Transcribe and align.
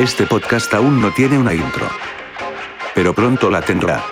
Este 0.00 0.26
podcast 0.26 0.72
aún 0.72 0.98
no 1.02 1.12
tiene 1.12 1.36
una 1.36 1.52
intro. 1.52 1.86
Pero 2.94 3.14
pronto 3.14 3.50
la 3.50 3.60
tendrá. 3.60 4.02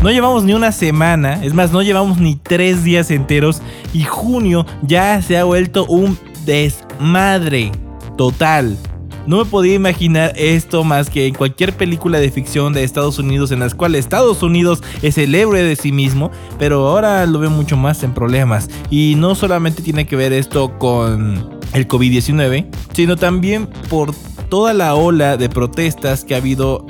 No 0.00 0.12
llevamos 0.12 0.44
ni 0.44 0.54
una 0.54 0.70
semana, 0.70 1.42
es 1.42 1.52
más, 1.52 1.72
no 1.72 1.82
llevamos 1.82 2.18
ni 2.18 2.36
tres 2.36 2.84
días 2.84 3.10
enteros 3.10 3.62
y 3.92 4.04
junio 4.04 4.64
ya 4.82 5.20
se 5.22 5.36
ha 5.38 5.42
vuelto 5.42 5.86
un 5.86 6.16
desmadre 6.44 7.72
total. 8.16 8.78
No 9.26 9.38
me 9.38 9.44
podía 9.44 9.74
imaginar 9.74 10.32
esto 10.36 10.84
más 10.84 11.10
que 11.10 11.26
en 11.26 11.34
cualquier 11.34 11.72
película 11.72 12.20
de 12.20 12.30
ficción 12.30 12.74
de 12.74 12.84
Estados 12.84 13.18
Unidos 13.18 13.50
en 13.50 13.58
las 13.58 13.74
cuales 13.74 14.04
Estados 14.04 14.44
Unidos 14.44 14.84
es 15.02 15.18
el 15.18 15.34
héroe 15.34 15.64
de 15.64 15.74
sí 15.74 15.90
mismo, 15.90 16.30
pero 16.60 16.86
ahora 16.86 17.26
lo 17.26 17.40
veo 17.40 17.50
mucho 17.50 17.76
más 17.76 18.04
en 18.04 18.14
problemas. 18.14 18.70
Y 18.88 19.16
no 19.16 19.34
solamente 19.34 19.82
tiene 19.82 20.06
que 20.06 20.14
ver 20.14 20.32
esto 20.32 20.78
con 20.78 21.55
el 21.76 21.86
COVID-19, 21.86 22.66
sino 22.92 23.16
también 23.16 23.66
por 23.90 24.14
toda 24.48 24.72
la 24.72 24.94
ola 24.94 25.36
de 25.36 25.48
protestas 25.48 26.24
que 26.24 26.34
ha 26.34 26.38
habido, 26.38 26.86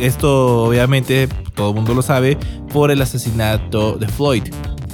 esto 0.00 0.64
obviamente 0.64 1.28
todo 1.54 1.70
el 1.70 1.74
mundo 1.74 1.94
lo 1.94 2.02
sabe, 2.02 2.38
por 2.72 2.90
el 2.90 3.02
asesinato 3.02 3.96
de 3.96 4.08
Floyd. 4.08 4.44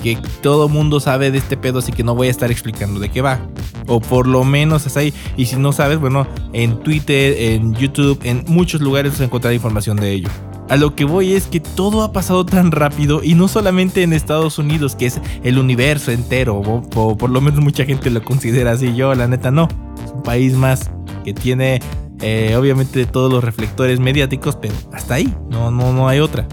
Que 0.03 0.17
todo 0.43 0.67
el 0.67 0.73
mundo 0.73 1.01
sabe 1.01 1.33
de 1.33 1.39
este 1.39 1.57
pedo, 1.57 1.81
así 1.81 1.93
que 1.93 2.05
no 2.05 2.15
voy 2.15 2.29
a 2.29 2.31
estar 2.31 2.53
explicando 2.53 3.01
de 3.01 3.11
qué 3.11 3.21
va. 3.21 3.41
O 3.89 4.01
por 4.01 4.29
lo 4.29 4.45
menos 4.45 4.87
es 4.87 4.97
ahí. 4.97 5.13
Y 5.37 5.47
si 5.47 5.57
no 5.57 5.73
sabes, 5.73 5.99
bueno, 5.99 6.27
en 6.53 6.79
Twitter, 6.81 7.35
en 7.37 7.75
YouTube, 7.75 8.21
en 8.23 8.45
muchos 8.47 8.81
lugares 8.81 9.19
vas 9.19 9.45
a 9.45 9.53
información 9.53 9.97
de 9.97 10.13
ello. 10.13 10.29
A 10.69 10.77
lo 10.77 10.95
que 10.95 11.05
voy 11.05 11.33
es 11.33 11.47
que 11.47 11.61
todo 11.61 12.03
ha 12.03 12.13
pasado 12.13 12.45
tan 12.45 12.71
rápido 12.73 13.23
y 13.25 13.35
no 13.35 13.49
solamente 13.49 14.03
en 14.03 14.13
Estados 14.13 14.59
Unidos, 14.59 14.97
que 14.97 15.07
es 15.07 15.19
el 15.43 15.59
universo 15.59 16.13
entero, 16.13 16.59
o, 16.59 17.17
por 17.17 17.31
lo 17.31 17.41
menos 17.41 17.61
mucha 17.61 17.87
gente 17.87 18.11
lo 18.11 18.23
considera 18.23 18.73
así, 18.73 18.95
yo 18.95 19.15
la 19.15 19.27
neta 19.29 19.51
no, 19.51 19.69
es 20.05 20.13
un 20.13 20.23
país 20.23 20.53
más 20.53 20.91
que 21.25 21.33
tiene 21.33 21.81
eh, 22.21 22.55
obviamente 22.59 23.07
todos 23.07 23.33
los 23.33 23.43
reflectores 23.43 23.99
mediáticos, 23.99 24.57
pero 24.57 24.75
hasta 24.93 25.15
ahí, 25.15 25.35
no, 25.49 25.71
no, 25.71 25.95
no 25.95 26.07
hay 26.07 26.21
otra. 26.21 26.47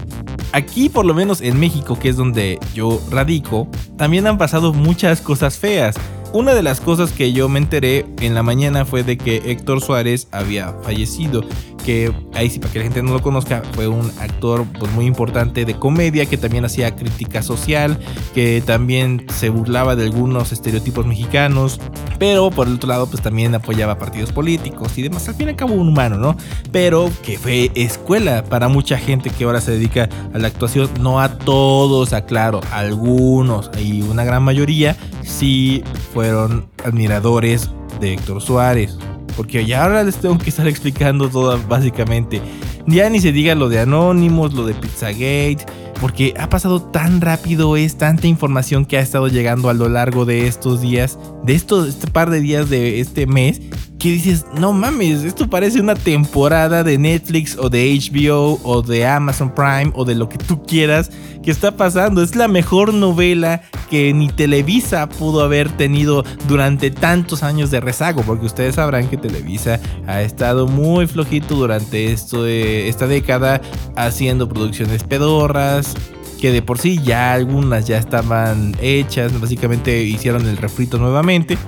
Aquí, 0.52 0.88
por 0.88 1.04
lo 1.04 1.12
menos 1.12 1.42
en 1.42 1.60
México, 1.60 1.98
que 1.98 2.08
es 2.08 2.16
donde 2.16 2.58
yo 2.72 2.98
radico, 3.10 3.68
también 3.98 4.26
han 4.26 4.38
pasado 4.38 4.72
muchas 4.72 5.20
cosas 5.20 5.58
feas. 5.58 5.96
Una 6.32 6.54
de 6.54 6.62
las 6.62 6.80
cosas 6.80 7.12
que 7.12 7.32
yo 7.32 7.48
me 7.50 7.58
enteré 7.58 8.06
en 8.20 8.34
la 8.34 8.42
mañana 8.42 8.86
fue 8.86 9.02
de 9.02 9.18
que 9.18 9.42
Héctor 9.44 9.82
Suárez 9.82 10.28
había 10.32 10.72
fallecido 10.82 11.44
que 11.86 12.12
ahí 12.34 12.50
sí 12.50 12.58
para 12.58 12.72
que 12.72 12.80
la 12.80 12.84
gente 12.84 13.00
no 13.00 13.12
lo 13.12 13.22
conozca, 13.22 13.62
fue 13.72 13.86
un 13.86 14.10
actor 14.18 14.66
pues, 14.80 14.90
muy 14.92 15.06
importante 15.06 15.64
de 15.64 15.76
comedia 15.76 16.26
que 16.26 16.36
también 16.36 16.64
hacía 16.64 16.96
crítica 16.96 17.42
social, 17.42 17.96
que 18.34 18.60
también 18.66 19.24
se 19.32 19.50
burlaba 19.50 19.94
de 19.94 20.02
algunos 20.02 20.50
estereotipos 20.50 21.06
mexicanos, 21.06 21.80
pero 22.18 22.50
por 22.50 22.66
el 22.66 22.74
otro 22.74 22.88
lado 22.88 23.06
pues 23.06 23.22
también 23.22 23.54
apoyaba 23.54 23.98
partidos 23.98 24.32
políticos 24.32 24.98
y 24.98 25.02
demás, 25.02 25.28
al 25.28 25.36
fin 25.36 25.46
y 25.46 25.50
al 25.50 25.56
cabo 25.56 25.74
un 25.74 25.88
humano, 25.88 26.16
¿no? 26.16 26.36
Pero 26.72 27.08
que 27.22 27.38
fue 27.38 27.70
escuela 27.76 28.42
para 28.42 28.66
mucha 28.66 28.98
gente 28.98 29.30
que 29.30 29.44
ahora 29.44 29.60
se 29.60 29.70
dedica 29.70 30.08
a 30.34 30.38
la 30.38 30.48
actuación, 30.48 30.90
no 31.00 31.20
a 31.20 31.38
todos, 31.38 32.12
aclaro, 32.12 32.62
algunos 32.72 33.70
y 33.80 34.02
una 34.02 34.24
gran 34.24 34.42
mayoría 34.42 34.96
sí 35.22 35.84
fueron 36.12 36.68
admiradores 36.84 37.70
de 38.00 38.14
Héctor 38.14 38.42
Suárez. 38.42 38.98
Porque 39.36 39.66
ya 39.66 39.84
ahora 39.84 40.02
les 40.02 40.16
tengo 40.16 40.38
que 40.38 40.50
estar 40.50 40.66
explicando 40.66 41.28
todo 41.28 41.60
básicamente. 41.68 42.40
Ya 42.86 43.10
ni 43.10 43.20
se 43.20 43.32
diga 43.32 43.54
lo 43.54 43.68
de 43.68 43.80
Anonymous, 43.80 44.54
lo 44.54 44.66
de 44.66 44.74
Pizzagate. 44.74 45.66
Porque 46.00 46.34
ha 46.38 46.48
pasado 46.48 46.82
tan 46.82 47.20
rápido, 47.20 47.76
es 47.76 47.96
tanta 47.96 48.26
información 48.26 48.84
que 48.84 48.98
ha 48.98 49.00
estado 49.00 49.28
llegando 49.28 49.70
a 49.70 49.74
lo 49.74 49.88
largo 49.88 50.26
de 50.26 50.46
estos 50.46 50.82
días, 50.82 51.18
de 51.42 51.54
estos, 51.54 51.88
este 51.88 52.06
par 52.10 52.28
de 52.28 52.40
días 52.40 52.68
de 52.68 53.00
este 53.00 53.26
mes, 53.26 53.62
que 54.06 54.12
dices, 54.12 54.46
no 54.54 54.72
mames, 54.72 55.24
esto 55.24 55.50
parece 55.50 55.80
una 55.80 55.96
temporada 55.96 56.84
de 56.84 56.96
Netflix 56.96 57.56
o 57.58 57.68
de 57.68 57.98
HBO 57.98 58.60
o 58.62 58.80
de 58.80 59.04
Amazon 59.04 59.52
Prime 59.52 59.90
o 59.96 60.04
de 60.04 60.14
lo 60.14 60.28
que 60.28 60.38
tú 60.38 60.62
quieras 60.62 61.10
que 61.42 61.50
está 61.50 61.76
pasando. 61.76 62.22
Es 62.22 62.36
la 62.36 62.46
mejor 62.46 62.94
novela 62.94 63.62
que 63.90 64.14
ni 64.14 64.28
Televisa 64.28 65.08
pudo 65.08 65.42
haber 65.42 65.72
tenido 65.72 66.24
durante 66.46 66.92
tantos 66.92 67.42
años 67.42 67.72
de 67.72 67.80
rezago, 67.80 68.22
porque 68.22 68.46
ustedes 68.46 68.76
sabrán 68.76 69.08
que 69.08 69.16
Televisa 69.16 69.80
ha 70.06 70.22
estado 70.22 70.68
muy 70.68 71.08
flojito 71.08 71.56
durante 71.56 72.12
esto 72.12 72.44
de 72.44 72.88
esta 72.88 73.08
década 73.08 73.60
haciendo 73.96 74.48
producciones 74.48 75.02
pedorras, 75.02 75.96
que 76.40 76.52
de 76.52 76.62
por 76.62 76.78
sí 76.78 77.00
ya 77.02 77.32
algunas 77.32 77.88
ya 77.88 77.98
estaban 77.98 78.76
hechas, 78.80 79.40
básicamente 79.40 80.04
hicieron 80.04 80.46
el 80.46 80.58
refrito 80.58 80.96
nuevamente 80.96 81.58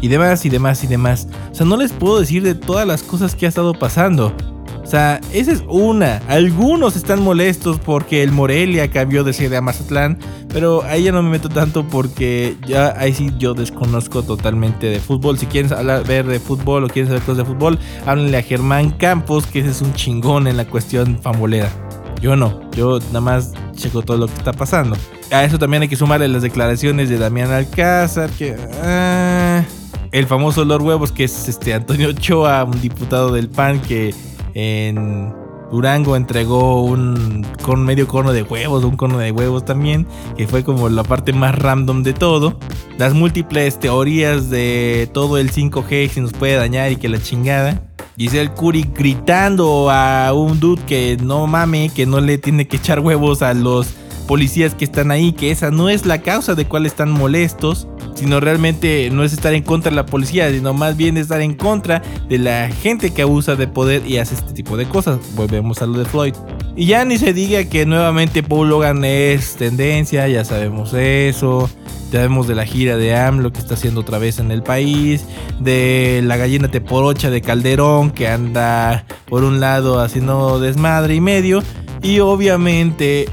y 0.00 0.08
demás 0.08 0.44
y 0.44 0.50
demás 0.50 0.84
y 0.84 0.86
demás. 0.86 1.28
O 1.50 1.54
sea, 1.54 1.66
no 1.66 1.76
les 1.76 1.92
puedo 1.92 2.20
decir 2.20 2.42
de 2.42 2.54
todas 2.54 2.86
las 2.86 3.02
cosas 3.02 3.34
que 3.34 3.46
ha 3.46 3.48
estado 3.48 3.74
pasando. 3.74 4.34
O 4.84 4.86
sea, 4.86 5.18
esa 5.32 5.50
es 5.50 5.64
una. 5.66 6.18
Algunos 6.28 6.94
están 6.94 7.22
molestos 7.22 7.80
porque 7.80 8.22
el 8.22 8.32
Morelia 8.32 8.90
cambió 8.90 9.24
de 9.24 9.32
sede 9.32 9.56
a 9.56 9.62
Mazatlán, 9.62 10.18
pero 10.52 10.82
ahí 10.84 11.04
ya 11.04 11.12
no 11.12 11.22
me 11.22 11.30
meto 11.30 11.48
tanto 11.48 11.88
porque 11.88 12.56
ya 12.66 12.94
ahí 12.98 13.14
sí 13.14 13.32
yo 13.38 13.54
desconozco 13.54 14.22
totalmente 14.22 14.88
de 14.88 15.00
fútbol. 15.00 15.38
Si 15.38 15.46
quieren 15.46 15.72
hablar, 15.72 16.06
ver 16.06 16.26
de 16.26 16.38
fútbol 16.38 16.84
o 16.84 16.88
quieren 16.88 17.08
saber 17.08 17.22
cosas 17.22 17.38
de 17.38 17.44
fútbol, 17.46 17.78
háblenle 18.04 18.36
a 18.36 18.42
Germán 18.42 18.90
Campos, 18.90 19.46
que 19.46 19.60
ese 19.60 19.70
es 19.70 19.80
un 19.80 19.94
chingón 19.94 20.46
en 20.46 20.58
la 20.58 20.66
cuestión 20.66 21.18
fambolera. 21.22 21.70
Yo 22.20 22.36
no, 22.36 22.60
yo 22.72 22.98
nada 23.06 23.20
más 23.22 23.52
checo 23.72 24.02
todo 24.02 24.18
lo 24.18 24.26
que 24.26 24.34
está 24.34 24.52
pasando. 24.52 24.96
A 25.30 25.44
eso 25.44 25.58
también 25.58 25.82
hay 25.82 25.88
que 25.88 25.96
sumarle 25.96 26.28
las 26.28 26.42
declaraciones 26.42 27.08
de 27.08 27.18
Damián 27.18 27.50
Alcázar, 27.50 28.30
que... 28.30 28.54
Ah, 28.82 29.33
el 30.14 30.28
famoso 30.28 30.64
Lord 30.64 30.82
Huevos, 30.82 31.10
que 31.10 31.24
es 31.24 31.48
este 31.48 31.74
Antonio 31.74 32.10
Ochoa, 32.10 32.62
un 32.62 32.80
diputado 32.80 33.32
del 33.32 33.48
PAN 33.48 33.80
que 33.80 34.14
en 34.54 35.34
Durango 35.72 36.14
entregó 36.14 36.84
un 36.84 37.44
con 37.62 37.84
medio 37.84 38.06
cono 38.06 38.32
de 38.32 38.44
huevos, 38.44 38.84
un 38.84 38.96
cono 38.96 39.18
de 39.18 39.32
huevos 39.32 39.64
también, 39.64 40.06
que 40.36 40.46
fue 40.46 40.62
como 40.62 40.88
la 40.88 41.02
parte 41.02 41.32
más 41.32 41.58
random 41.58 42.04
de 42.04 42.12
todo. 42.12 42.60
Las 42.96 43.12
múltiples 43.12 43.80
teorías 43.80 44.50
de 44.50 45.10
todo 45.12 45.36
el 45.36 45.50
5G 45.50 46.08
si 46.08 46.20
nos 46.20 46.32
puede 46.32 46.54
dañar 46.54 46.92
y 46.92 46.96
que 46.96 47.08
la 47.08 47.20
chingada. 47.20 47.82
Giselle 48.16 48.54
Curry 48.54 48.88
gritando 48.94 49.90
a 49.90 50.32
un 50.32 50.60
dude 50.60 50.80
que 50.84 51.18
no 51.20 51.48
mame, 51.48 51.90
que 51.92 52.06
no 52.06 52.20
le 52.20 52.38
tiene 52.38 52.68
que 52.68 52.76
echar 52.76 53.00
huevos 53.00 53.42
a 53.42 53.52
los 53.52 53.88
policías 54.26 54.74
que 54.74 54.84
están 54.84 55.10
ahí, 55.10 55.32
que 55.32 55.50
esa 55.50 55.70
no 55.70 55.88
es 55.88 56.06
la 56.06 56.22
causa 56.22 56.54
de 56.54 56.66
cuál 56.66 56.86
están 56.86 57.10
molestos, 57.10 57.88
sino 58.14 58.40
realmente 58.40 59.08
no 59.12 59.24
es 59.24 59.32
estar 59.32 59.54
en 59.54 59.62
contra 59.62 59.90
de 59.90 59.96
la 59.96 60.06
policía, 60.06 60.50
sino 60.50 60.72
más 60.72 60.96
bien 60.96 61.16
estar 61.16 61.40
en 61.40 61.54
contra 61.54 62.02
de 62.28 62.38
la 62.38 62.68
gente 62.68 63.10
que 63.10 63.22
abusa 63.22 63.56
de 63.56 63.66
poder 63.66 64.06
y 64.06 64.18
hace 64.18 64.34
este 64.34 64.52
tipo 64.52 64.76
de 64.76 64.86
cosas. 64.86 65.18
Volvemos 65.34 65.82
a 65.82 65.86
lo 65.86 65.98
de 65.98 66.04
Floyd. 66.04 66.34
Y 66.76 66.86
ya 66.86 67.04
ni 67.04 67.18
se 67.18 67.32
diga 67.32 67.64
que 67.64 67.86
nuevamente 67.86 68.42
Paul 68.42 68.68
Logan 68.68 69.04
es 69.04 69.56
tendencia, 69.56 70.26
ya 70.28 70.44
sabemos 70.44 70.92
eso. 70.94 71.68
Ya 72.10 72.20
sabemos 72.20 72.46
de 72.46 72.54
la 72.54 72.64
gira 72.64 72.96
de 72.96 73.16
AMLO 73.16 73.52
que 73.52 73.58
está 73.58 73.74
haciendo 73.74 74.02
otra 74.02 74.18
vez 74.18 74.38
en 74.38 74.50
el 74.50 74.62
país. 74.62 75.24
De 75.60 76.20
la 76.24 76.36
gallina 76.36 76.68
teporocha 76.68 77.30
de 77.30 77.40
Calderón 77.40 78.10
que 78.10 78.28
anda 78.28 79.04
por 79.26 79.44
un 79.44 79.60
lado 79.60 80.00
haciendo 80.00 80.60
desmadre 80.60 81.14
y 81.16 81.20
medio. 81.20 81.62
Y 82.02 82.20
obviamente 82.20 83.28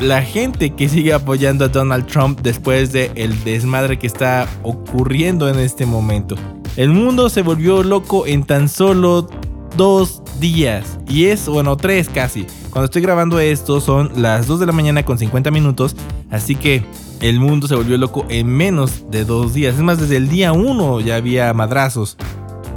la 0.00 0.22
gente 0.22 0.70
que 0.70 0.88
sigue 0.88 1.12
apoyando 1.12 1.66
a 1.66 1.68
Donald 1.68 2.06
Trump 2.06 2.40
después 2.42 2.92
de 2.92 3.10
el 3.14 3.42
desmadre 3.44 3.98
que 3.98 4.06
está 4.06 4.48
ocurriendo 4.62 5.48
en 5.48 5.58
este 5.58 5.84
momento. 5.86 6.36
El 6.76 6.90
mundo 6.90 7.28
se 7.28 7.42
volvió 7.42 7.82
loco 7.82 8.26
en 8.26 8.44
tan 8.44 8.68
solo 8.68 9.28
dos 9.76 10.22
días. 10.40 10.98
Y 11.08 11.26
es, 11.26 11.46
bueno, 11.46 11.76
tres 11.76 12.08
casi. 12.08 12.46
Cuando 12.70 12.86
estoy 12.86 13.02
grabando 13.02 13.38
esto 13.40 13.80
son 13.80 14.10
las 14.16 14.46
2 14.46 14.60
de 14.60 14.66
la 14.66 14.72
mañana 14.72 15.04
con 15.04 15.18
50 15.18 15.50
minutos. 15.50 15.94
Así 16.30 16.54
que 16.54 16.82
el 17.20 17.38
mundo 17.38 17.68
se 17.68 17.74
volvió 17.74 17.98
loco 17.98 18.24
en 18.28 18.46
menos 18.46 19.10
de 19.10 19.24
dos 19.24 19.52
días. 19.52 19.74
Es 19.74 19.82
más, 19.82 20.00
desde 20.00 20.16
el 20.16 20.28
día 20.28 20.52
1 20.52 21.00
ya 21.00 21.16
había 21.16 21.52
madrazos. 21.52 22.16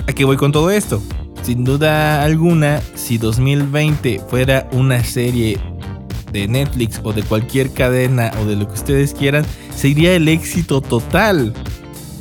¿A 0.08 0.14
qué 0.14 0.26
voy 0.26 0.36
con 0.36 0.52
todo 0.52 0.70
esto? 0.72 1.02
Sin 1.44 1.64
duda 1.64 2.24
alguna, 2.24 2.82
si 2.96 3.18
2020 3.18 4.22
fuera 4.30 4.68
una 4.72 5.04
serie 5.04 5.60
de 6.34 6.48
Netflix 6.48 7.00
o 7.04 7.14
de 7.14 7.24
cualquier 7.24 7.72
cadena 7.72 8.32
o 8.42 8.46
de 8.46 8.58
lo 8.58 8.68
que 8.68 8.74
ustedes 8.74 9.14
quieran, 9.14 9.46
sería 9.74 10.14
el 10.16 10.28
éxito 10.28 10.82
total. 10.82 11.54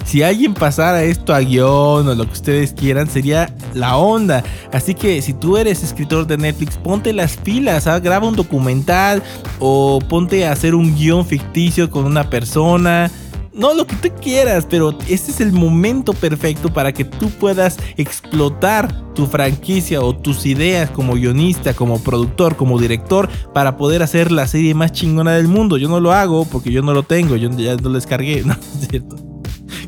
Si 0.04 0.22
alguien 0.22 0.52
pasara 0.52 1.04
esto 1.04 1.34
a 1.34 1.40
guion 1.40 2.06
o 2.06 2.14
lo 2.14 2.26
que 2.26 2.32
ustedes 2.32 2.72
quieran, 2.72 3.08
sería 3.08 3.54
la 3.72 3.96
onda. 3.96 4.44
Así 4.72 4.94
que 4.94 5.22
si 5.22 5.32
tú 5.32 5.56
eres 5.56 5.82
escritor 5.82 6.26
de 6.26 6.36
Netflix, 6.36 6.76
ponte 6.76 7.12
las 7.12 7.36
pilas, 7.36 7.86
¿ah? 7.86 7.98
graba 7.98 8.28
un 8.28 8.36
documental 8.36 9.22
o 9.58 10.00
ponte 10.08 10.46
a 10.46 10.52
hacer 10.52 10.74
un 10.74 10.94
guion 10.94 11.24
ficticio 11.24 11.90
con 11.90 12.04
una 12.04 12.28
persona 12.28 13.10
no 13.54 13.74
lo 13.74 13.86
que 13.86 13.96
tú 13.96 14.08
quieras, 14.20 14.66
pero 14.68 14.96
este 15.08 15.30
es 15.30 15.40
el 15.40 15.52
momento 15.52 16.12
perfecto 16.12 16.72
para 16.72 16.92
que 16.92 17.04
tú 17.04 17.30
puedas 17.30 17.78
explotar 17.96 19.12
tu 19.14 19.26
franquicia 19.26 20.00
o 20.00 20.16
tus 20.16 20.46
ideas 20.46 20.90
como 20.90 21.14
guionista, 21.14 21.74
como 21.74 22.02
productor, 22.02 22.56
como 22.56 22.80
director, 22.80 23.28
para 23.52 23.76
poder 23.76 24.02
hacer 24.02 24.32
la 24.32 24.46
serie 24.46 24.74
más 24.74 24.92
chingona 24.92 25.32
del 25.32 25.48
mundo. 25.48 25.76
Yo 25.76 25.88
no 25.88 26.00
lo 26.00 26.12
hago 26.12 26.44
porque 26.46 26.72
yo 26.72 26.82
no 26.82 26.94
lo 26.94 27.02
tengo, 27.02 27.36
yo 27.36 27.50
ya 27.50 27.76
no 27.76 27.90
lo 27.90 27.94
descargué, 27.94 28.42
¿no 28.46 28.54
es 28.54 28.88
cierto? 28.88 29.16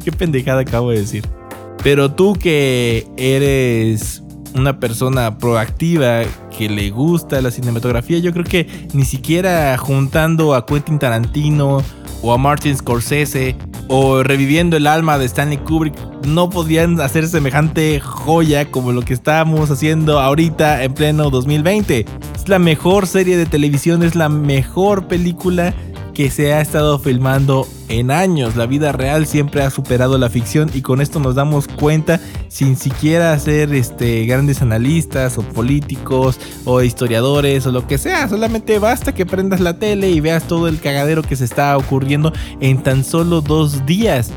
Qué 0.04 0.12
pendejada 0.12 0.60
acabo 0.60 0.90
de 0.90 1.00
decir. 1.00 1.26
Pero 1.82 2.12
tú 2.12 2.34
que 2.34 3.06
eres 3.16 4.22
una 4.54 4.78
persona 4.78 5.36
proactiva 5.38 6.22
que 6.56 6.68
le 6.68 6.90
gusta 6.90 7.40
la 7.42 7.50
cinematografía, 7.50 8.18
yo 8.18 8.32
creo 8.32 8.44
que 8.44 8.88
ni 8.92 9.04
siquiera 9.04 9.76
juntando 9.76 10.54
a 10.54 10.64
Quentin 10.64 10.98
Tarantino 10.98 11.82
o 12.24 12.32
a 12.32 12.38
Martin 12.38 12.74
Scorsese 12.74 13.54
o 13.88 14.22
reviviendo 14.22 14.78
el 14.78 14.86
alma 14.86 15.18
de 15.18 15.26
Stanley 15.26 15.58
Kubrick 15.58 15.94
no 16.26 16.48
podían 16.48 16.98
hacer 17.02 17.28
semejante 17.28 18.00
joya 18.00 18.70
como 18.70 18.92
lo 18.92 19.02
que 19.02 19.12
estamos 19.12 19.70
haciendo 19.70 20.18
ahorita 20.18 20.82
en 20.84 20.94
pleno 20.94 21.28
2020. 21.28 22.06
Es 22.34 22.48
la 22.48 22.58
mejor 22.58 23.06
serie 23.06 23.36
de 23.36 23.44
televisión, 23.44 24.02
es 24.02 24.14
la 24.14 24.30
mejor 24.30 25.06
película 25.06 25.74
que 26.14 26.30
se 26.30 26.54
ha 26.54 26.60
estado 26.60 26.98
filmando 26.98 27.68
en 27.88 28.10
años. 28.10 28.56
La 28.56 28.66
vida 28.66 28.92
real 28.92 29.26
siempre 29.26 29.62
ha 29.62 29.70
superado 29.70 30.16
la 30.16 30.30
ficción 30.30 30.70
y 30.72 30.80
con 30.80 31.00
esto 31.00 31.18
nos 31.18 31.34
damos 31.34 31.66
cuenta 31.68 32.20
sin 32.48 32.76
siquiera 32.76 33.38
ser 33.38 33.74
este, 33.74 34.24
grandes 34.24 34.62
analistas 34.62 35.36
o 35.36 35.42
políticos 35.42 36.38
o 36.64 36.80
historiadores 36.82 37.66
o 37.66 37.72
lo 37.72 37.86
que 37.86 37.98
sea. 37.98 38.28
Solamente 38.28 38.78
basta 38.78 39.12
que 39.12 39.26
prendas 39.26 39.60
la 39.60 39.78
tele 39.78 40.10
y 40.10 40.20
veas 40.20 40.46
todo 40.46 40.68
el 40.68 40.80
cagadero 40.80 41.22
que 41.22 41.36
se 41.36 41.44
está 41.44 41.76
ocurriendo 41.76 42.32
en 42.60 42.82
tan 42.82 43.04
solo 43.04 43.40
dos 43.40 43.84
días 43.84 44.30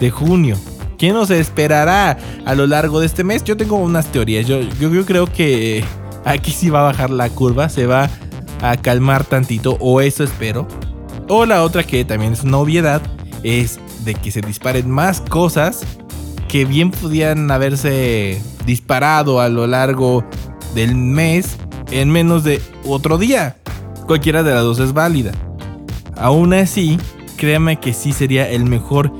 de 0.00 0.10
junio. 0.10 0.56
¿Quién 0.96 1.14
nos 1.14 1.30
esperará 1.30 2.18
a 2.44 2.54
lo 2.54 2.66
largo 2.66 3.00
de 3.00 3.06
este 3.06 3.22
mes? 3.22 3.44
Yo 3.44 3.56
tengo 3.56 3.76
unas 3.76 4.06
teorías. 4.06 4.46
Yo, 4.46 4.60
yo, 4.60 4.92
yo 4.92 5.04
creo 5.06 5.26
que 5.26 5.84
aquí 6.24 6.50
sí 6.50 6.70
va 6.70 6.80
a 6.80 6.84
bajar 6.84 7.10
la 7.10 7.28
curva, 7.28 7.68
se 7.68 7.86
va 7.86 8.10
a 8.60 8.76
calmar 8.76 9.24
tantito, 9.24 9.76
o 9.78 10.00
eso 10.00 10.24
espero. 10.24 10.66
O 11.28 11.44
la 11.44 11.62
otra 11.62 11.84
que 11.84 12.04
también 12.04 12.32
es 12.32 12.42
una 12.42 12.58
obviedad 12.58 13.02
es 13.42 13.78
de 14.04 14.14
que 14.14 14.30
se 14.30 14.40
disparen 14.40 14.90
más 14.90 15.20
cosas 15.20 15.84
que 16.48 16.64
bien 16.64 16.90
podían 16.90 17.50
haberse 17.50 18.40
disparado 18.64 19.40
a 19.40 19.48
lo 19.48 19.66
largo 19.66 20.24
del 20.74 20.94
mes 20.94 21.56
en 21.90 22.10
menos 22.10 22.44
de 22.44 22.62
otro 22.84 23.18
día. 23.18 23.56
Cualquiera 24.06 24.42
de 24.42 24.54
las 24.54 24.62
dos 24.62 24.78
es 24.78 24.94
válida. 24.94 25.32
Aún 26.16 26.54
así, 26.54 26.98
créame 27.36 27.78
que 27.78 27.92
sí 27.92 28.12
sería 28.12 28.48
el 28.48 28.64
mejor 28.64 29.12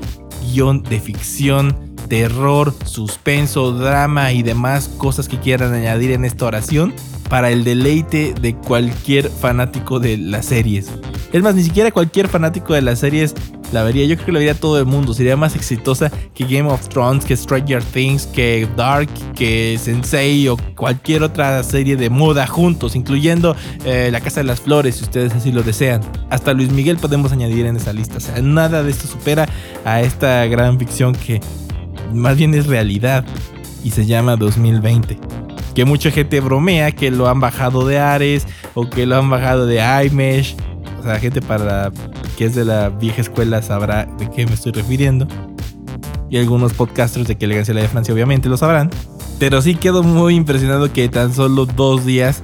guion 0.51 0.81
de 0.81 0.99
ficción, 0.99 1.95
terror, 2.07 2.73
suspenso, 2.85 3.71
drama 3.71 4.33
y 4.33 4.41
demás 4.41 4.89
cosas 4.97 5.29
que 5.29 5.39
quieran 5.39 5.73
añadir 5.73 6.11
en 6.11 6.25
esta 6.25 6.47
oración 6.47 6.93
para 7.29 7.51
el 7.51 7.63
deleite 7.63 8.33
de 8.33 8.55
cualquier 8.55 9.29
fanático 9.29 9.99
de 9.99 10.17
las 10.17 10.47
series. 10.47 10.89
Es 11.31 11.43
más, 11.43 11.53
ni 11.55 11.63
siquiera 11.63 11.91
cualquier 11.91 12.27
fanático 12.27 12.73
de 12.73 12.81
las 12.81 12.99
series 12.99 13.35
la 13.71 13.83
vería. 13.83 14.05
Yo 14.05 14.15
creo 14.15 14.25
que 14.27 14.31
la 14.31 14.39
vería 14.39 14.55
todo 14.55 14.79
el 14.79 14.85
mundo. 14.85 15.13
Sería 15.13 15.37
más 15.37 15.55
exitosa 15.55 16.11
que 16.33 16.45
Game 16.45 16.69
of 16.69 16.89
Thrones, 16.89 17.23
que 17.23 17.35
Stranger 17.35 17.83
Things, 17.83 18.25
que 18.25 18.67
Dark, 18.75 19.09
que 19.35 19.77
Sensei 19.79 20.47
o 20.47 20.57
cualquier 20.75 21.23
otra 21.23 21.61
serie 21.63 21.95
de 21.95 22.09
moda 22.09 22.47
juntos, 22.47 22.95
incluyendo 22.95 23.55
eh, 23.85 24.09
La 24.11 24.21
Casa 24.21 24.41
de 24.41 24.47
las 24.47 24.61
Flores, 24.61 24.95
si 24.95 25.03
ustedes 25.03 25.33
así 25.33 25.51
lo 25.51 25.61
desean. 25.61 26.01
Hasta 26.29 26.53
Luis 26.53 26.71
Miguel 26.71 26.97
podemos 26.97 27.31
añadir 27.31 27.65
en 27.65 27.75
esa 27.75 27.93
lista. 27.93 28.17
O 28.17 28.21
sea, 28.21 28.41
nada 28.41 28.81
de 28.81 28.89
esto 28.89 29.07
supera 29.07 29.47
a 29.85 30.01
esta 30.01 30.45
gran 30.47 30.79
ficción 30.79 31.13
que 31.13 31.39
más 32.11 32.37
bien 32.37 32.53
es 32.55 32.65
realidad 32.65 33.23
y 33.83 33.91
se 33.91 34.05
llama 34.05 34.35
2020 34.35 35.19
que 35.75 35.85
mucha 35.85 36.11
gente 36.11 36.41
bromea 36.41 36.91
que 36.91 37.11
lo 37.11 37.29
han 37.29 37.39
bajado 37.39 37.87
de 37.87 37.99
Ares 37.99 38.47
o 38.73 38.89
que 38.89 39.05
lo 39.05 39.17
han 39.17 39.29
bajado 39.29 39.65
de 39.65 39.79
iMesh. 40.05 40.55
O 40.99 41.03
sea, 41.03 41.19
gente 41.19 41.41
para 41.41 41.91
que 42.37 42.45
es 42.45 42.55
de 42.55 42.65
la 42.65 42.89
vieja 42.89 43.21
escuela 43.21 43.61
sabrá 43.61 44.05
de 44.17 44.29
qué 44.29 44.45
me 44.45 44.53
estoy 44.53 44.71
refiriendo. 44.71 45.27
Y 46.29 46.37
algunos 46.37 46.73
podcasters 46.73 47.27
de 47.27 47.37
que 47.37 47.45
elegancia 47.45 47.73
la 47.73 47.81
de 47.81 47.87
Francia 47.87 48.13
obviamente 48.13 48.49
lo 48.49 48.57
sabrán. 48.57 48.89
Pero 49.39 49.61
sí 49.61 49.75
quedo 49.75 50.03
muy 50.03 50.35
impresionado 50.35 50.91
que 50.91 51.07
tan 51.09 51.33
solo 51.33 51.65
dos 51.65 52.05
días 52.05 52.43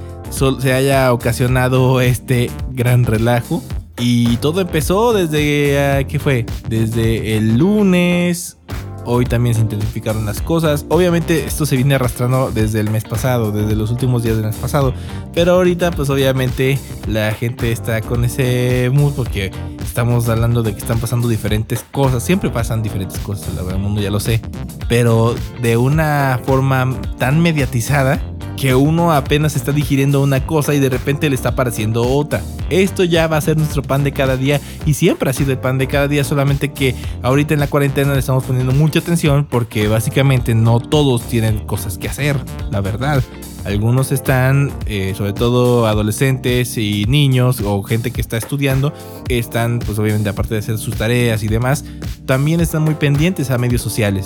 se 0.60 0.74
haya 0.74 1.12
ocasionado 1.13 2.02
este 2.02 2.50
gran 2.72 3.06
relajo. 3.06 3.63
Y 3.98 4.38
todo 4.38 4.62
empezó 4.62 5.13
desde, 5.13 5.80
ah, 5.80 6.04
¿qué 6.06 6.19
fue? 6.19 6.46
Desde 6.68 7.38
el 7.38 7.58
lunes 7.58 8.58
Hoy 9.06 9.25
también 9.25 9.56
se 9.56 9.62
intensificaron 9.62 10.25
las 10.25 10.42
cosas. 10.42 10.86
Obviamente 10.90 11.46
esto 11.46 11.66
se 11.66 11.75
viene 11.75 11.96
arrastrando 11.96 12.52
desde 12.52 12.80
el 12.80 12.90
mes 12.90 13.04
pasado, 13.04 13.52
desde 13.52 13.75
los 13.75 13.92
últimos 13.92 14.24
días 14.24 14.36
del 14.38 14.48
mes 14.48 14.56
pasado. 14.56 14.94
Pero 15.34 15.54
ahorita 15.54 15.92
pues 15.92 16.10
obviamente 16.10 16.80
la 17.07 17.31
gente 17.34 17.72
está 17.72 18.02
con 18.02 18.25
ese 18.25 18.90
mood 18.94 19.13
porque 19.13 19.52
estamos 19.84 20.28
hablando 20.28 20.63
de 20.63 20.74
que 20.74 20.80
están 20.80 21.00
pasando 21.00 21.28
diferentes 21.28 21.86
cosas. 21.92 22.24
Siempre 22.24 22.50
pasan 22.50 22.84
diferentes 22.84 23.19
cosas, 23.19 23.54
la 23.56 23.62
verdad, 23.62 23.78
el 23.78 23.81
mundo 23.81 24.02
ya 24.02 24.10
lo 24.10 24.19
sé. 24.19 24.42
Pero 24.90 25.36
de 25.62 25.78
una 25.78 26.40
forma 26.46 27.00
tan 27.18 27.42
mediatizada 27.42 28.19
que 28.65 28.73
uno 28.73 29.13
apenas 29.13 29.56
está 29.56 29.71
digiriendo 29.71 30.23
una 30.23 30.47
cosa 30.47 30.73
y 30.73 30.79
de 30.79 30.89
repente 30.89 31.29
le 31.29 31.35
está 31.35 31.50
apareciendo 31.50 32.01
otra. 32.01 32.41
Esto 32.71 33.03
ya 33.03 33.27
va 33.27 33.38
a 33.38 33.41
ser 33.41 33.57
nuestro 33.57 33.83
pan 33.83 34.03
de 34.03 34.12
cada 34.12 34.38
día 34.38 34.59
y 34.88 34.95
siempre 34.95 35.29
ha 35.29 35.33
sido 35.33 35.51
el 35.51 35.59
pan 35.59 35.77
de 35.77 35.85
cada 35.85 36.07
día, 36.07 36.23
solamente 36.23 36.73
que 36.73 36.95
ahorita 37.21 37.53
en 37.53 37.59
la 37.59 37.67
cuarentena 37.67 38.13
le 38.13 38.19
estamos 38.21 38.44
poniendo 38.44 38.73
mucha 38.73 38.97
atención 38.97 39.45
porque 39.47 39.88
básicamente 39.88 40.56
no 40.56 40.79
todos 40.79 41.21
tienen 41.27 41.59
cosas 41.59 42.00
que 42.00 42.09
hacer, 42.09 42.39
la 42.71 42.81
verdad. 42.81 43.23
Algunos 43.65 44.12
están, 44.12 44.71
eh, 44.88 45.13
sobre 45.15 45.33
todo 45.33 45.85
adolescentes 45.85 46.75
y 46.79 47.06
niños 47.06 47.62
o 47.63 47.83
gente 47.83 48.09
que 48.09 48.19
está 48.19 48.38
estudiando, 48.38 48.94
están 49.29 49.77
pues 49.77 50.00
obviamente 50.00 50.29
aparte 50.29 50.56
de 50.56 50.62
hacer 50.62 50.79
sus 50.79 50.95
tareas 50.95 51.44
y 51.44 51.50
demás, 51.50 51.85
también 52.25 52.62
están 52.62 52.81
muy 52.81 52.95
pendientes 52.95 53.51
a 53.51 53.59
medios 53.59 53.83
sociales. 53.83 54.25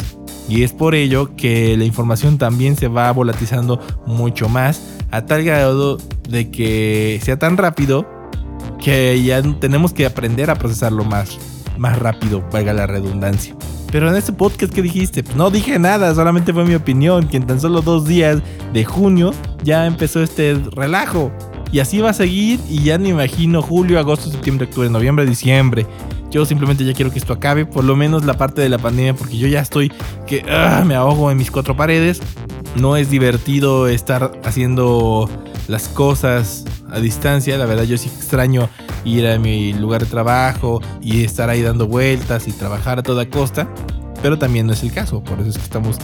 Y 0.50 0.64
es 0.64 0.74
por 0.74 0.96
ello 0.96 1.36
que 1.36 1.78
la 1.78 1.86
información 1.86 2.40
también 2.40 2.76
se 2.76 2.88
va 2.88 3.12
volatizando 3.12 3.80
mucho 4.08 4.50
más 4.50 4.82
a 5.12 5.26
tal 5.26 5.44
grado 5.44 5.98
de 6.28 6.50
que 6.50 7.20
sea 7.24 7.38
tan 7.38 7.56
rápido 7.56 8.08
que 8.84 9.22
ya 9.22 9.42
tenemos 9.60 9.94
que 9.94 10.06
aprender 10.06 10.50
a 10.50 10.56
procesarlo 10.56 11.04
más, 11.04 11.38
más 11.78 12.00
rápido, 12.00 12.44
valga 12.52 12.74
la 12.74 12.88
redundancia. 12.88 13.56
Pero 13.92 14.10
en 14.10 14.16
este 14.16 14.34
podcast 14.34 14.74
que 14.74 14.82
dijiste, 14.82 15.24
pues 15.24 15.36
no 15.36 15.50
dije 15.50 15.80
nada, 15.80 16.14
solamente 16.14 16.54
fue 16.54 16.66
mi 16.66 16.76
opinión, 16.76 17.28
que 17.28 17.38
en 17.38 17.48
tan 17.48 17.60
solo 17.60 17.82
dos 17.82 18.06
días 18.06 18.40
de 18.74 18.86
junio 18.86 19.32
ya 19.64 19.86
empezó 19.86 20.22
este 20.22 20.60
relajo. 20.74 21.32
Y 21.72 21.80
así 21.80 22.00
va 22.00 22.12
a 22.12 22.14
seguir 22.14 22.60
y 22.68 22.84
ya 22.84 22.98
me 22.98 23.10
imagino 23.10 23.62
julio, 23.62 24.00
agosto, 24.00 24.30
septiembre, 24.30 24.66
octubre, 24.66 24.90
noviembre, 24.90 25.26
diciembre. 25.26 25.86
Yo 26.30 26.46
simplemente 26.46 26.86
ya 26.86 26.94
quiero 26.94 27.12
que 27.12 27.20
esto 27.20 27.34
acabe, 27.34 27.66
por 27.66 27.84
lo 27.84 27.96
menos 27.96 28.26
la 28.26 28.36
parte 28.36 28.62
de 28.62 28.70
la 28.70 28.78
pandemia, 28.78 29.16
porque 29.16 29.38
yo 29.38 29.48
ya 29.48 29.62
estoy 29.62 29.92
que 30.28 30.46
ah, 30.50 30.84
me 30.86 30.96
ahogo 30.96 31.32
en 31.32 31.38
mis 31.38 31.52
cuatro 31.52 31.76
paredes. 31.76 32.22
No 32.76 32.98
es 32.98 33.10
divertido 33.10 33.88
estar 33.88 34.32
haciendo 34.44 35.30
las 35.68 35.88
cosas 35.88 36.66
a 36.92 37.00
distancia. 37.00 37.58
La 37.58 37.66
verdad 37.66 37.84
yo 37.84 37.98
sí 37.98 38.10
extraño 38.10 38.70
ir 39.06 39.28
a 39.28 39.40
mi 39.40 39.74
lugar 39.74 40.04
de 40.04 40.08
trabajo 40.08 40.82
y 41.02 41.24
estar 41.24 41.50
ahí 41.50 41.62
dando 41.62 41.88
vueltas 41.88 42.48
y 42.48 42.52
trabajar 42.52 43.00
a 43.00 43.04
toda 43.04 43.28
costa. 43.30 43.68
Pero 44.22 44.38
también 44.38 44.68
no 44.68 44.74
es 44.74 44.84
el 44.84 44.92
caso, 44.92 45.24
por 45.24 45.40
eso 45.40 45.50
es 45.50 45.58
que 45.58 45.64
estamos 45.64 45.98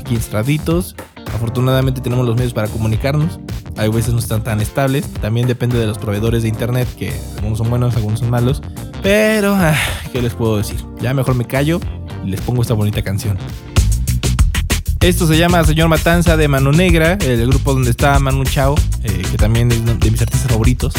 aquí 0.00 0.14
enstraditos. 0.14 0.96
Afortunadamente 1.34 2.00
tenemos 2.00 2.26
los 2.26 2.34
medios 2.34 2.54
para 2.54 2.68
comunicarnos. 2.68 3.38
Hay 3.76 3.88
veces 3.90 4.12
no 4.12 4.18
están 4.18 4.42
tan 4.42 4.60
estables. 4.60 5.06
También 5.20 5.46
depende 5.46 5.78
de 5.78 5.86
los 5.86 5.98
proveedores 5.98 6.42
de 6.42 6.48
internet, 6.48 6.88
que 6.98 7.12
algunos 7.36 7.58
son 7.58 7.70
buenos, 7.70 7.94
algunos 7.96 8.20
son 8.20 8.30
malos. 8.30 8.62
Pero, 9.02 9.54
ah, 9.54 9.76
¿qué 10.12 10.20
les 10.20 10.34
puedo 10.34 10.58
decir? 10.58 10.84
Ya 11.00 11.14
mejor 11.14 11.34
me 11.34 11.44
callo 11.44 11.80
y 12.24 12.28
les 12.30 12.40
pongo 12.40 12.62
esta 12.62 12.74
bonita 12.74 13.02
canción. 13.02 13.38
Esto 15.00 15.26
se 15.26 15.38
llama 15.38 15.62
Señor 15.64 15.88
Matanza 15.88 16.36
de 16.36 16.48
Mano 16.48 16.72
Negra, 16.72 17.16
el 17.20 17.46
grupo 17.46 17.72
donde 17.72 17.90
está 17.90 18.18
Manu 18.18 18.44
Chao, 18.44 18.74
eh, 19.04 19.22
que 19.30 19.36
también 19.36 19.70
es 19.70 19.84
de 19.84 20.10
mis 20.10 20.20
artistas 20.20 20.50
favoritos, 20.50 20.92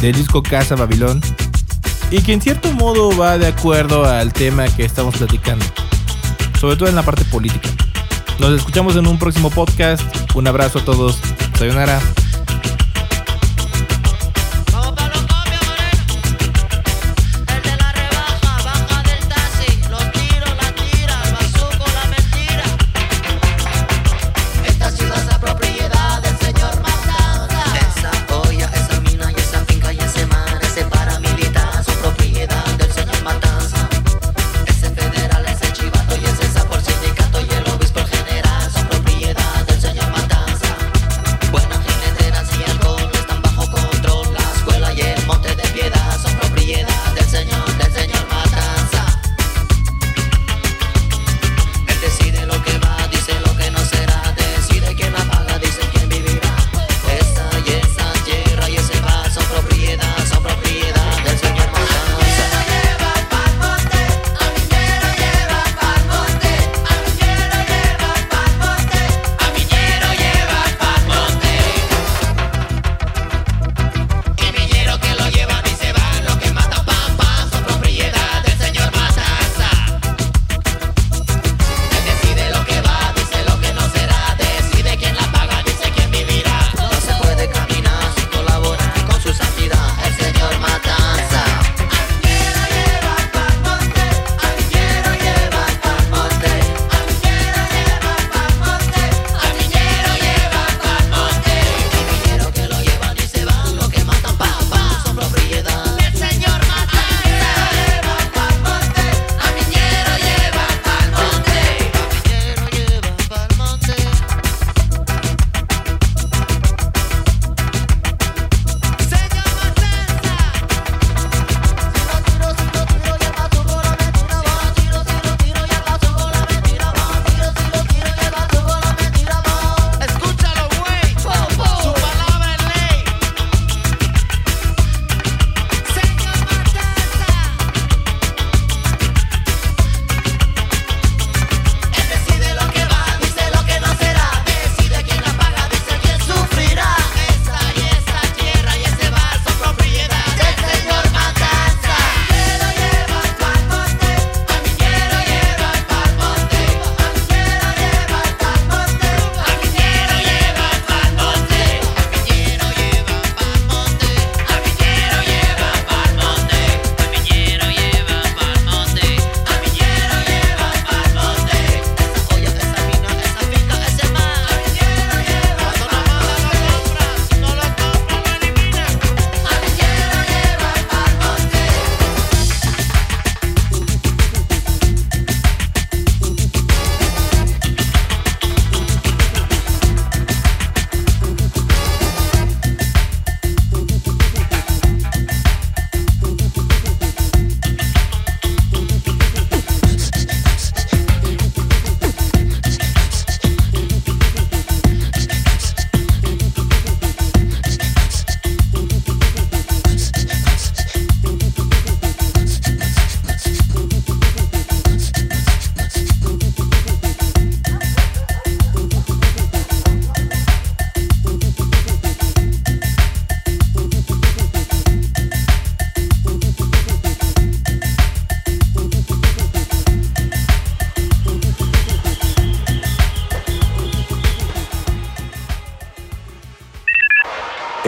del 0.00 0.14
disco 0.14 0.42
Casa 0.42 0.74
Babilón, 0.74 1.20
y 2.10 2.20
que 2.22 2.32
en 2.32 2.40
cierto 2.40 2.72
modo 2.72 3.16
va 3.16 3.38
de 3.38 3.46
acuerdo 3.46 4.04
al 4.04 4.32
tema 4.32 4.66
que 4.68 4.84
estamos 4.84 5.16
platicando, 5.16 5.64
sobre 6.60 6.76
todo 6.76 6.88
en 6.88 6.96
la 6.96 7.02
parte 7.02 7.24
política. 7.26 7.68
Nos 8.38 8.52
escuchamos 8.52 8.94
en 8.96 9.06
un 9.06 9.18
próximo 9.18 9.50
podcast. 9.50 10.02
Un 10.34 10.46
abrazo 10.46 10.78
a 10.78 10.84
todos. 10.84 11.18
Sayonara. 11.58 12.00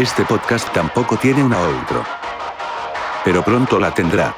Este 0.00 0.24
podcast 0.24 0.72
tampoco 0.72 1.18
tiene 1.18 1.44
una 1.44 1.58
outro. 1.58 2.02
Pero 3.22 3.42
pronto 3.42 3.78
la 3.78 3.92
tendrá. 3.92 4.34